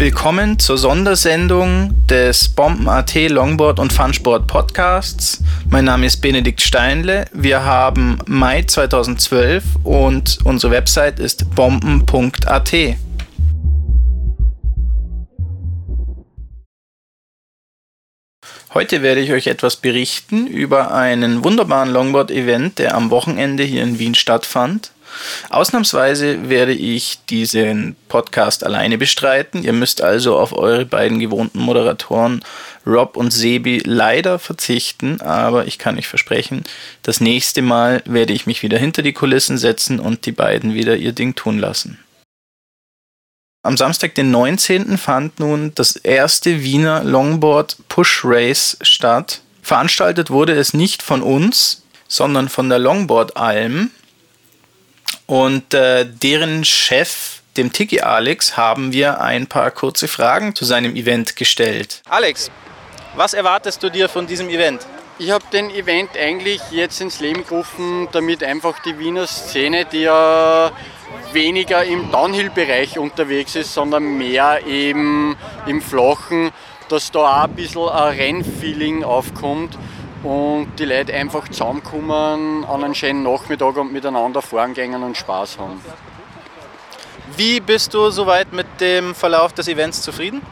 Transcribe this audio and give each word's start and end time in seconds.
Willkommen 0.00 0.58
zur 0.58 0.78
Sondersendung 0.78 1.94
des 2.06 2.48
Bomben.at 2.48 3.14
Longboard 3.14 3.78
und 3.78 3.92
Funsport 3.92 4.46
Podcasts. 4.46 5.42
Mein 5.68 5.84
Name 5.84 6.06
ist 6.06 6.22
Benedikt 6.22 6.62
Steinle. 6.62 7.26
Wir 7.34 7.64
haben 7.64 8.18
Mai 8.24 8.62
2012 8.62 9.62
und 9.84 10.38
unsere 10.44 10.72
Website 10.72 11.20
ist 11.20 11.54
bomben.at. 11.54 12.72
Heute 18.72 19.02
werde 19.02 19.20
ich 19.20 19.32
euch 19.32 19.48
etwas 19.48 19.76
berichten 19.76 20.46
über 20.46 20.94
einen 20.94 21.44
wunderbaren 21.44 21.90
Longboard-Event, 21.90 22.78
der 22.78 22.94
am 22.94 23.10
Wochenende 23.10 23.64
hier 23.64 23.82
in 23.82 23.98
Wien 23.98 24.14
stattfand. 24.14 24.92
Ausnahmsweise 25.48 26.48
werde 26.48 26.72
ich 26.72 27.20
diesen 27.28 27.96
Podcast 28.08 28.64
alleine 28.64 28.98
bestreiten. 28.98 29.62
Ihr 29.62 29.72
müsst 29.72 30.02
also 30.02 30.38
auf 30.38 30.52
eure 30.52 30.86
beiden 30.86 31.18
gewohnten 31.18 31.60
Moderatoren 31.60 32.44
Rob 32.86 33.16
und 33.16 33.30
Sebi 33.30 33.82
leider 33.84 34.38
verzichten, 34.38 35.20
aber 35.20 35.66
ich 35.66 35.78
kann 35.78 35.98
euch 35.98 36.08
versprechen, 36.08 36.64
das 37.02 37.20
nächste 37.20 37.62
Mal 37.62 38.02
werde 38.06 38.32
ich 38.32 38.46
mich 38.46 38.62
wieder 38.62 38.78
hinter 38.78 39.02
die 39.02 39.12
Kulissen 39.12 39.58
setzen 39.58 40.00
und 40.00 40.26
die 40.26 40.32
beiden 40.32 40.74
wieder 40.74 40.96
ihr 40.96 41.12
Ding 41.12 41.34
tun 41.34 41.58
lassen. 41.58 41.98
Am 43.62 43.76
Samstag, 43.76 44.14
den 44.14 44.30
19. 44.30 44.96
fand 44.96 45.38
nun 45.38 45.72
das 45.74 45.94
erste 45.94 46.62
Wiener 46.62 47.04
Longboard 47.04 47.76
Push 47.88 48.22
Race 48.24 48.78
statt. 48.80 49.42
Veranstaltet 49.60 50.30
wurde 50.30 50.54
es 50.54 50.72
nicht 50.72 51.02
von 51.02 51.20
uns, 51.20 51.82
sondern 52.08 52.48
von 52.48 52.70
der 52.70 52.78
Longboard 52.78 53.36
Alm. 53.36 53.90
Und 55.30 55.74
äh, 55.74 56.06
deren 56.06 56.64
Chef, 56.64 57.42
dem 57.56 57.72
Tiki 57.72 58.00
Alex, 58.00 58.56
haben 58.56 58.92
wir 58.92 59.20
ein 59.20 59.46
paar 59.46 59.70
kurze 59.70 60.08
Fragen 60.08 60.56
zu 60.56 60.64
seinem 60.64 60.96
Event 60.96 61.36
gestellt. 61.36 62.02
Alex, 62.08 62.50
was 63.14 63.32
erwartest 63.32 63.80
du 63.80 63.90
dir 63.90 64.08
von 64.08 64.26
diesem 64.26 64.48
Event? 64.48 64.84
Ich 65.20 65.30
habe 65.30 65.44
den 65.52 65.70
Event 65.70 66.16
eigentlich 66.18 66.60
jetzt 66.72 67.00
ins 67.00 67.20
Leben 67.20 67.44
gerufen, 67.44 68.08
damit 68.10 68.42
einfach 68.42 68.80
die 68.80 68.98
Wiener 68.98 69.28
Szene, 69.28 69.84
die 69.84 70.00
ja 70.00 70.72
weniger 71.32 71.84
im 71.84 72.10
Downhill-Bereich 72.10 72.98
unterwegs 72.98 73.54
ist, 73.54 73.72
sondern 73.72 74.18
mehr 74.18 74.66
eben 74.66 75.36
im 75.64 75.80
Flachen, 75.80 76.50
dass 76.88 77.12
da 77.12 77.20
auch 77.20 77.44
ein 77.44 77.54
bisschen 77.54 77.88
ein 77.88 78.16
Rennfeeling 78.16 79.04
aufkommt 79.04 79.78
und 80.22 80.72
die 80.78 80.84
Leute 80.84 81.14
einfach 81.14 81.48
zusammenkommen 81.48 82.64
an 82.64 82.84
einem 82.84 82.94
schönen 82.94 83.22
Nachmittag 83.22 83.76
und 83.76 83.92
miteinander 83.92 84.42
fahren 84.42 84.74
gehen 84.74 85.02
und 85.02 85.16
Spaß 85.16 85.58
haben. 85.58 85.80
Wie 87.36 87.60
bist 87.60 87.94
du 87.94 88.10
soweit 88.10 88.52
mit 88.52 88.66
dem 88.80 89.14
Verlauf 89.14 89.52
des 89.52 89.68
Events 89.68 90.02
zufrieden? 90.02 90.42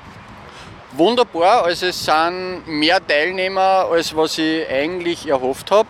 Wunderbar, 0.93 1.65
also 1.65 1.87
es 1.87 2.05
sind 2.05 2.63
mehr 2.67 3.07
Teilnehmer, 3.07 3.87
als 3.91 4.17
was 4.17 4.39
ich 4.39 4.67
eigentlich 4.69 5.29
erhofft 5.29 5.71
habe. 5.71 5.89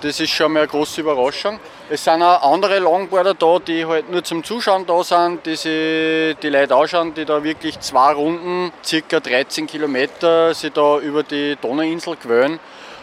Das 0.00 0.18
ist 0.18 0.30
schon 0.30 0.52
mal 0.52 0.60
eine 0.60 0.68
große 0.68 1.02
Überraschung. 1.02 1.60
Es 1.90 2.04
sind 2.04 2.22
auch 2.22 2.54
andere 2.54 2.78
Longboarder 2.78 3.34
da, 3.34 3.58
die 3.58 3.84
halt 3.84 4.10
nur 4.10 4.24
zum 4.24 4.42
Zuschauen 4.42 4.86
da 4.86 5.04
sind, 5.04 5.44
die 5.44 5.56
sich 5.56 6.38
die 6.38 6.48
Leute 6.48 6.74
anschauen, 6.74 7.12
die 7.12 7.26
da 7.26 7.44
wirklich 7.44 7.78
zwei 7.80 8.12
Runden, 8.12 8.72
circa 8.82 9.20
13 9.20 9.66
Kilometer, 9.66 10.54
sich 10.54 10.72
da 10.72 10.98
über 11.00 11.22
die 11.22 11.56
Donauinsel 11.60 12.16
quälen. 12.16 12.58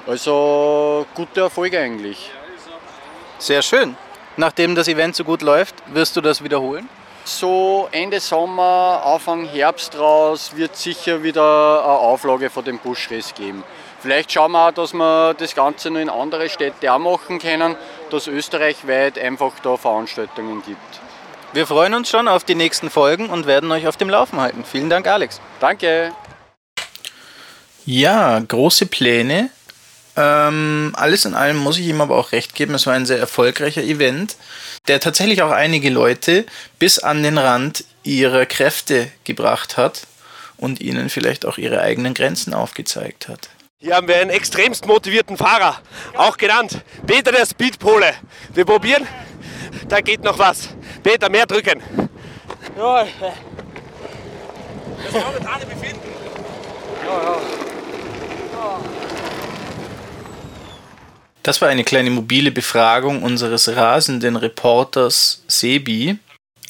Also 0.08 1.06
gute 1.16 1.42
Erfolge 1.42 1.80
eigentlich. 1.80 2.32
Sehr 3.40 3.62
schön. 3.62 3.98
Nachdem 4.38 4.74
das 4.74 4.88
Event 4.88 5.16
so 5.16 5.24
gut 5.24 5.42
läuft, 5.42 5.76
wirst 5.94 6.16
du 6.16 6.22
das 6.22 6.44
wiederholen? 6.44 6.88
So 7.26 7.90
Ende 7.92 8.22
Sommer, 8.22 9.02
Anfang 9.06 9.46
Herbst 9.46 10.00
raus 10.00 10.52
wird 10.56 10.78
sicher 10.78 11.24
wieder 11.24 11.84
eine 11.84 11.92
Auflage 11.92 12.50
von 12.50 12.64
dem 12.64 12.78
Buschrace 12.78 13.34
geben. 13.34 13.64
Vielleicht 14.00 14.32
schauen 14.32 14.54
wir 14.54 14.70
auch, 14.70 14.72
dass 14.72 14.94
wir 14.94 15.34
das 15.34 15.54
Ganze 15.54 15.90
noch 15.90 16.00
in 16.00 16.10
andere 16.10 16.48
Städte 16.48 16.94
auch 16.94 17.00
machen 17.00 17.40
können, 17.40 17.76
dass 18.10 18.28
österreichweit 18.28 19.20
einfach 19.20 19.52
da 19.62 19.76
Veranstaltungen 19.76 20.64
gibt. 20.66 20.80
Wir 21.52 21.68
freuen 21.68 21.94
uns 21.96 22.10
schon 22.10 22.28
auf 22.28 22.46
die 22.46 22.56
nächsten 22.56 22.90
Folgen 22.90 23.30
und 23.30 23.46
werden 23.46 23.72
euch 23.72 23.88
auf 23.88 23.98
dem 23.98 24.10
Laufen 24.10 24.40
halten. 24.40 24.64
Vielen 24.64 24.90
Dank, 24.90 25.08
Alex. 25.08 25.42
Danke. 25.60 26.14
Ja, 27.86 28.40
große 28.40 28.86
Pläne. 28.86 29.50
Ähm, 30.18 30.94
alles 30.98 31.26
in 31.26 31.36
allem 31.36 31.58
muss 31.58 31.78
ich 31.78 31.86
ihm 31.86 32.02
aber 32.02 32.18
auch 32.18 32.32
recht 32.32 32.56
geben. 32.56 32.74
Es 32.74 32.88
war 32.88 32.94
ein 32.94 33.06
sehr 33.06 33.20
erfolgreicher 33.20 33.84
Event, 33.84 34.36
der 34.88 35.00
tatsächlich 35.00 35.44
auch 35.44 35.52
einige 35.52 35.92
Leute 35.92 36.46
bis 36.80 36.98
an 36.98 37.22
den 37.22 37.38
Rand 37.38 37.86
ihrer 38.04 38.48
Kräfte 38.48 39.12
gebracht 39.26 39.78
hat 39.78 40.08
und 40.58 40.82
ihnen 40.82 41.10
vielleicht 41.10 41.46
auch 41.46 41.60
ihre 41.60 41.82
eigenen 41.82 42.16
Grenzen 42.16 42.56
aufgezeigt 42.56 43.28
hat. 43.28 43.50
Hier 43.80 43.96
haben 43.96 44.08
wir 44.08 44.16
einen 44.16 44.32
extremst 44.32 44.88
motivierten 44.88 45.38
Fahrer, 45.38 45.80
auch 46.16 46.36
genannt 46.36 46.82
Peter 47.06 47.32
der 47.32 47.46
Speedpole. 47.46 48.12
Wir 48.56 48.66
probieren, 48.66 49.08
da 49.88 50.02
geht 50.02 50.24
noch 50.24 50.40
was. 50.40 50.70
Peter, 51.04 51.30
mehr 51.30 51.46
drücken. 51.46 51.84
Ja, 52.76 53.06
das 55.04 55.14
momentane 55.14 55.66
Befinden. 55.68 56.02
Ja, 57.06 57.38
ja. 58.54 59.07
Das 61.48 61.62
war 61.62 61.70
eine 61.70 61.86
kleine 61.86 62.10
mobile 62.10 62.52
Befragung 62.52 63.24
unseres 63.24 63.74
rasenden 63.74 64.36
Reporters 64.36 65.46
Sebi. 65.48 66.18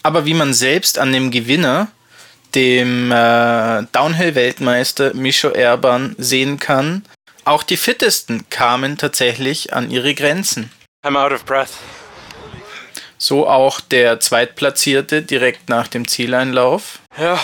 Aber 0.03 0.27
wie 0.27 0.35
man 0.35 0.53
selbst 0.53 0.99
an 0.99 1.11
dem 1.11 1.31
Gewinner 1.31 1.87
dem 2.53 3.11
äh, 3.11 3.81
Downhill-Weltmeister 3.91 5.15
Micho 5.15 5.47
Erban 5.49 6.13
sehen 6.19 6.59
kann, 6.59 7.03
auch 7.43 7.63
die 7.63 7.75
Fittesten 7.75 8.51
kamen 8.51 8.99
tatsächlich 8.99 9.73
an 9.73 9.89
ihre 9.89 10.13
Grenzen. 10.13 10.71
I'm 11.03 11.17
out 11.17 11.31
of 11.31 11.43
breath. 11.43 11.71
So 13.17 13.47
auch 13.47 13.81
der 13.81 14.19
Zweitplatzierte 14.19 15.23
direkt 15.23 15.69
nach 15.69 15.87
dem 15.87 16.07
Zieleinlauf. 16.07 16.99
Ja, 17.17 17.39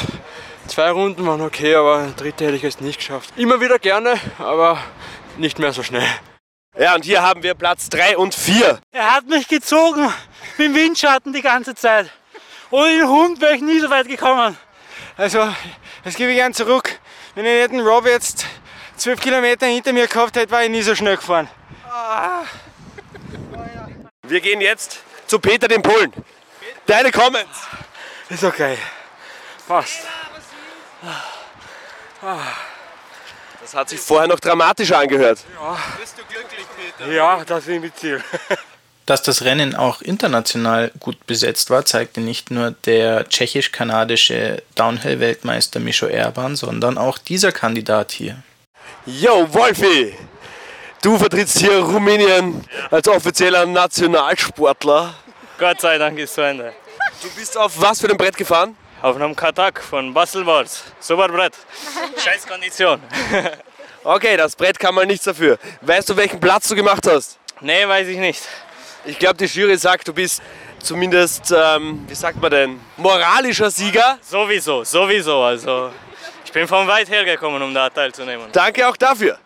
zwei 0.68 0.92
Runden 0.92 1.26
waren 1.26 1.42
okay, 1.42 1.74
aber 1.74 2.14
dritte 2.16 2.46
hätte 2.46 2.58
ich 2.58 2.64
es 2.64 2.80
nicht 2.80 3.00
geschafft. 3.00 3.34
Immer 3.38 3.60
wieder 3.60 3.80
gerne, 3.80 4.18
aber 4.38 4.78
nicht 5.40 5.58
mehr 5.58 5.74
so 5.74 5.82
schnell. 5.82 6.08
Ja, 6.78 6.96
und 6.96 7.06
hier 7.06 7.22
haben 7.22 7.44
wir 7.44 7.54
Platz 7.54 7.88
3 7.90 8.18
und 8.18 8.34
4. 8.34 8.80
Er 8.92 9.14
hat 9.14 9.28
mich 9.28 9.48
gezogen 9.48 10.12
mit 10.58 10.68
dem 10.68 10.76
Windschatten 10.76 11.32
die 11.32 11.44
ganze 11.44 11.76
Zeit. 11.76 12.10
Ohne 12.72 12.90
den 12.90 13.08
Hund 13.08 13.42
wäre 13.42 13.56
ich 13.56 13.62
nie 13.62 13.80
so 13.80 13.92
weit 13.92 14.08
gekommen. 14.08 14.58
Also, 15.16 15.54
das 16.04 16.16
gebe 16.16 16.32
ich 16.32 16.38
gern 16.38 16.54
zurück. 16.56 17.00
Wenn 17.36 17.46
ich 17.46 17.54
nicht 17.54 17.72
den 17.74 17.82
Rob 17.82 18.08
jetzt 18.08 18.48
zwölf 18.98 19.22
Kilometer 19.22 19.68
hinter 19.68 19.94
mir 19.94 20.08
gehabt 20.08 20.36
hätte, 20.36 20.52
war 20.52 20.64
ich 20.64 20.70
nie 20.72 20.82
so 20.82 20.96
schnell 20.96 21.16
gefahren. 21.16 21.48
Wir 24.24 24.42
gehen 24.42 24.60
jetzt 24.60 24.98
zu 25.28 25.38
Peter 25.38 25.68
dem 25.68 25.84
Polen. 25.84 26.12
Deine 26.88 27.12
Comments. 27.12 27.68
Ist 28.30 28.44
okay. 28.44 28.80
Passt. 29.68 30.00
Das 33.62 33.74
hat 33.76 33.90
sich 33.90 34.00
vorher 34.00 34.28
noch 34.28 34.40
dramatischer 34.40 34.98
angehört. 34.98 35.40
Ja. 35.56 35.78
Bist 36.00 36.18
du 36.18 36.24
glücklich? 36.26 36.53
Ja, 37.10 37.44
das 37.46 37.68
ist 37.68 37.82
mein 37.82 37.94
Ziel. 37.96 38.24
Dass 39.06 39.22
das 39.22 39.44
Rennen 39.44 39.76
auch 39.76 40.02
international 40.02 40.92
gut 41.00 41.28
besetzt 41.28 41.70
war, 41.70 41.84
zeigte 41.84 42.22
nicht 42.22 42.52
nur 42.52 42.72
der 42.72 43.28
tschechisch-kanadische 43.28 44.64
Downhill-Weltmeister 44.76 45.82
Micho 45.82 46.06
Erban, 46.06 46.56
sondern 46.56 46.98
auch 46.98 47.18
dieser 47.18 47.52
Kandidat 47.52 48.14
hier. 48.14 48.42
Yo, 49.06 49.54
Wolfi! 49.54 50.16
Du 51.02 51.18
vertrittst 51.18 51.60
hier 51.60 51.80
Rumänien 51.80 52.64
als 52.90 53.10
offizieller 53.10 53.66
Nationalsportler. 53.66 55.14
Gott 55.58 55.82
sei 55.82 55.98
Dank 55.98 56.18
ist 56.18 56.36
zu 56.36 56.42
Ende. 56.42 56.72
Du 57.22 57.30
bist 57.32 57.58
auf 57.58 57.74
was 57.82 58.00
für 58.00 58.08
einem 58.08 58.18
Brett 58.18 58.38
gefahren? 58.38 58.78
Auf 59.02 59.18
einem 59.18 59.36
Katak 59.36 59.84
von 59.84 60.14
Baselwars. 60.14 60.84
Super 61.02 61.28
Brett. 61.28 61.54
Scheiß 62.24 62.48
Kondition. 62.48 63.02
okay, 64.04 64.38
das 64.38 64.56
Brett 64.56 64.80
kann 64.80 64.96
mal 64.96 65.06
nichts 65.06 65.26
dafür. 65.26 65.58
Weißt 65.82 66.10
du, 66.10 66.18
welchen 66.18 66.40
Platz 66.40 66.68
du 66.68 66.76
gemacht 66.76 67.08
hast? 67.08 67.38
Nee, 67.62 67.88
weiß 67.88 68.08
ich 68.08 68.18
nicht. 68.18 68.42
Ich 69.06 69.20
glaube, 69.20 69.36
die 69.38 69.46
Jury 69.46 69.78
sagt, 69.78 70.08
du 70.08 70.14
bist 70.14 70.42
zumindest, 70.80 71.54
ähm, 71.56 72.06
wie 72.08 72.16
sagt 72.16 72.42
man 72.42 72.52
denn, 72.52 72.80
moralischer 72.98 73.70
Sieger. 73.70 74.18
Sowieso, 74.22 74.84
sowieso. 74.84 75.42
Also, 75.42 75.92
ich 76.46 76.52
bin 76.52 76.68
von 76.68 76.88
weit 76.88 77.10
her 77.10 77.26
gekommen, 77.26 77.62
um 77.62 77.74
da 77.74 77.90
teilzunehmen. 77.90 78.48
Danke 78.52 78.88
auch 78.88 78.98
dafür. 78.98 79.38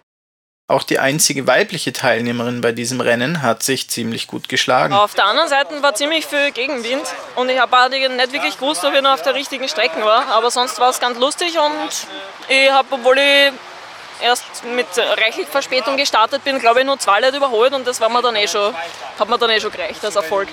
Auch 0.70 0.84
die 0.84 1.00
einzige 1.00 1.48
weibliche 1.48 1.94
Teilnehmerin 1.94 2.60
bei 2.60 2.74
diesem 2.74 3.00
Rennen 3.00 3.42
hat 3.42 3.64
sich 3.64 3.90
ziemlich 3.90 4.28
gut 4.28 4.50
geschlagen. 4.50 4.94
Auf 4.94 5.14
der 5.14 5.26
anderen 5.26 5.48
Seite 5.48 5.82
war 5.82 5.96
ziemlich 5.96 6.26
viel 6.26 6.52
Gegenwind 6.52 7.04
und 7.38 7.48
ich 7.48 7.58
habe 7.58 7.90
nicht 7.90 8.34
wirklich 8.34 8.60
gewusst, 8.60 8.84
ob 8.84 8.94
ich 8.94 9.02
noch 9.02 9.14
auf 9.14 9.22
der 9.22 9.34
richtigen 9.34 9.70
Strecke 9.70 10.04
war. 10.04 10.28
Aber 10.28 10.52
sonst 10.52 10.78
war 10.80 10.90
es 10.90 11.00
ganz 11.00 11.18
lustig 11.18 11.58
und 11.58 12.08
ich 12.50 12.70
habe, 12.70 12.86
obwohl 12.92 13.18
ich 13.18 13.54
erst 14.22 14.64
mit 14.76 14.88
reichlich 14.98 15.48
Verspätung 15.48 15.98
gestartet 15.98 16.44
bin, 16.44 16.60
glaube 16.60 16.80
ich, 16.80 16.86
nur 16.86 17.00
zwei 17.00 17.20
Leute 17.20 17.38
überholt 17.38 17.74
und 17.74 17.86
das 17.88 18.00
war 18.02 18.10
mir 18.10 18.22
dann 18.22 18.36
eh 18.36 18.48
schon, 18.48 18.74
hat 19.20 19.30
mir 19.30 19.38
dann 19.38 19.50
eh 19.50 19.60
schon 19.60 19.72
gereicht 19.72 20.04
als 20.04 20.16
Erfolg. 20.16 20.48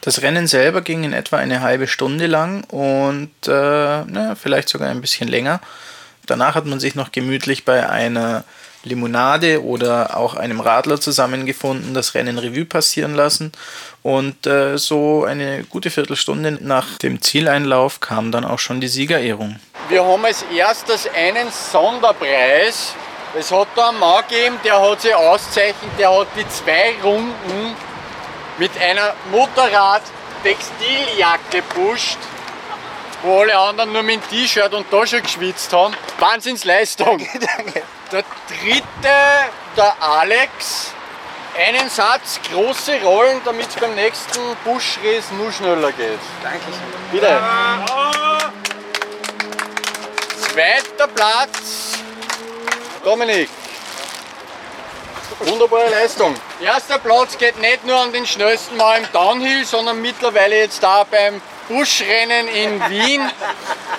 Das 0.00 0.22
Rennen 0.22 0.46
selber 0.46 0.80
ging 0.80 1.04
in 1.04 1.12
etwa 1.12 1.36
eine 1.36 1.60
halbe 1.60 1.86
Stunde 1.86 2.26
lang 2.26 2.64
und 2.64 3.30
äh, 3.46 3.50
na, 3.50 4.34
vielleicht 4.40 4.68
sogar 4.68 4.88
ein 4.88 5.00
bisschen 5.00 5.28
länger. 5.28 5.60
Danach 6.26 6.54
hat 6.54 6.66
man 6.66 6.78
sich 6.78 6.94
noch 6.94 7.10
gemütlich 7.10 7.64
bei 7.64 7.88
einer 7.88 8.44
Limonade 8.84 9.64
oder 9.64 10.16
auch 10.16 10.34
einem 10.34 10.60
Radler 10.60 11.00
zusammengefunden, 11.00 11.94
das 11.94 12.14
Rennen 12.14 12.38
Revue 12.38 12.64
passieren 12.64 13.14
lassen. 13.14 13.52
Und 14.02 14.46
äh, 14.46 14.78
so 14.78 15.24
eine 15.24 15.64
gute 15.64 15.90
Viertelstunde 15.90 16.58
nach 16.60 16.98
dem 16.98 17.20
Zieleinlauf 17.20 18.00
kam 18.00 18.30
dann 18.30 18.44
auch 18.44 18.58
schon 18.58 18.80
die 18.80 18.88
Siegerehrung. 18.88 19.58
Wir 19.88 20.04
haben 20.04 20.24
als 20.24 20.44
erstes 20.54 21.08
einen 21.14 21.50
Sonderpreis. 21.50 22.94
Es 23.34 23.50
hat 23.50 23.66
da 23.74 23.88
einen 23.88 23.98
Mann 23.98 24.22
gegeben, 24.28 24.60
der 24.62 24.80
hat 24.82 25.00
sich 25.00 25.14
auszeichnet, 25.14 25.90
der 25.98 26.14
hat 26.14 26.28
die 26.36 26.46
zwei 26.48 26.94
Runden 27.02 27.74
mit 28.58 28.70
einer 28.78 29.14
Motorrad-Textiljacke 29.30 31.62
pusht, 31.74 32.18
wo 33.22 33.40
alle 33.40 33.56
anderen 33.56 33.90
nur 33.92 34.02
mit 34.02 34.16
dem 34.16 34.28
T-Shirt 34.28 34.74
und 34.74 34.92
da 34.92 35.06
schon 35.06 35.22
geschwitzt 35.22 35.72
haben. 35.72 35.96
Wahnsinnsleistung. 36.18 37.26
Danke. 37.56 37.82
Der 38.10 38.24
dritte, 38.48 39.12
der 39.76 39.94
Alex, 40.00 40.94
einen 41.58 41.90
Satz, 41.90 42.40
große 42.50 43.02
Rollen, 43.02 43.42
damit 43.44 43.68
es 43.68 43.74
beim 43.74 43.94
nächsten 43.94 44.40
Buschrace 44.64 45.30
nur 45.32 45.52
schneller 45.52 45.92
geht. 45.92 46.18
Dankeschön. 46.42 46.72
Bitte. 47.12 47.38
Zweiter 50.58 51.06
Platz, 51.06 51.92
Dominik. 53.04 53.48
Wunderbare 55.38 55.88
Leistung. 55.88 56.34
Erster 56.60 56.98
Platz 56.98 57.38
geht 57.38 57.60
nicht 57.60 57.86
nur 57.86 57.94
an 57.94 58.12
den 58.12 58.26
schnellsten 58.26 58.76
Mal 58.76 58.98
im 58.98 59.12
Downhill, 59.12 59.64
sondern 59.64 60.02
mittlerweile 60.02 60.58
jetzt 60.58 60.82
da 60.82 61.04
beim 61.04 61.40
Buschrennen 61.68 62.48
in 62.48 62.90
Wien. 62.90 63.30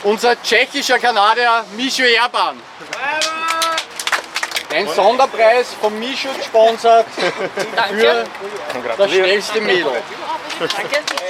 Unser 0.04 0.36
tschechischer 0.44 1.00
Kanadier 1.00 1.64
Micho 1.78 2.04
Erban. 2.04 2.62
Ein 4.70 4.88
Sonderpreis 4.90 5.68
von 5.80 5.98
Micho 5.98 6.28
gesponsert 6.36 7.06
für 7.16 8.26
das 8.98 9.10
schnellste 9.10 9.62
Mädel. 9.62 10.04
Danke. 10.60 11.29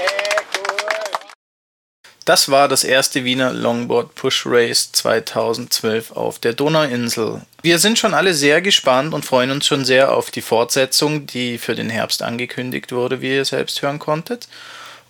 Das 2.29 2.47
war 2.47 2.67
das 2.67 2.83
erste 2.83 3.23
Wiener 3.25 3.53
Longboard 3.53 4.13
Push 4.13 4.45
Race 4.45 4.91
2012 4.91 6.11
auf 6.11 6.37
der 6.37 6.53
Donauinsel. 6.53 7.41
Wir 7.63 7.79
sind 7.79 7.97
schon 7.97 8.13
alle 8.13 8.35
sehr 8.35 8.61
gespannt 8.61 9.15
und 9.15 9.25
freuen 9.25 9.49
uns 9.49 9.65
schon 9.65 9.83
sehr 9.83 10.13
auf 10.13 10.29
die 10.29 10.43
Fortsetzung, 10.43 11.25
die 11.25 11.57
für 11.57 11.73
den 11.73 11.89
Herbst 11.89 12.21
angekündigt 12.21 12.91
wurde, 12.91 13.21
wie 13.21 13.33
ihr 13.33 13.45
selbst 13.45 13.81
hören 13.81 13.97
konntet. 13.97 14.47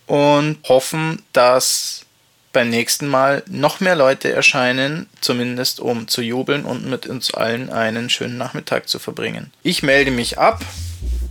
Und 0.08 0.60
hoffen, 0.70 1.22
dass 1.34 2.06
beim 2.54 2.70
nächsten 2.70 3.08
Mal 3.08 3.44
noch 3.48 3.82
mehr 3.82 3.98
Leute 3.98 4.32
erscheinen, 4.32 5.10
zumindest 5.20 5.82
um 5.82 6.08
zu 6.08 6.22
jubeln 6.22 6.64
und 6.64 6.86
mit 6.86 7.06
uns 7.06 7.34
allen 7.34 7.70
einen 7.70 8.10
schönen 8.10 8.38
Nachmittag 8.38 8.88
zu 8.88 8.98
verbringen. 8.98 9.52
Ich 9.62 9.84
melde 9.84 10.12
mich 10.12 10.40
ab. 10.40 10.62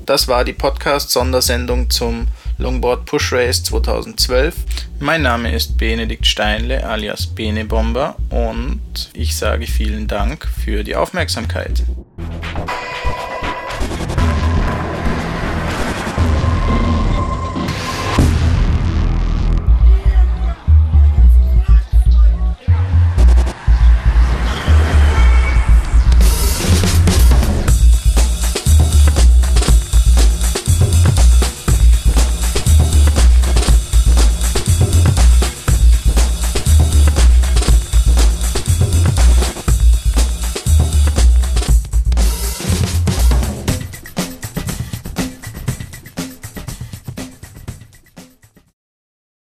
Das 0.05 0.29
war 0.29 0.45
die 0.45 0.53
Podcast-Sondersendung 0.53 1.89
zum 1.89 2.29
Longboard 2.59 3.05
Push 3.05 3.33
Race 3.33 3.63
2012. 3.63 4.55
Mein 4.99 5.23
Name 5.23 5.55
ist 5.55 5.79
Benedikt 5.79 6.27
Steinle 6.27 6.85
alias 6.85 7.27
Bene 7.29 7.65
Bomber 7.65 8.17
und 8.31 9.11
ich 9.13 9.37
sage 9.37 9.69
vielen 9.69 10.09
Dank 10.09 10.45
für 10.45 10.83
die 10.83 10.97
Aufmerksamkeit. 10.97 11.85